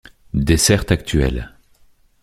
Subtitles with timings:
[0.33, 1.49] Desserte actuelle.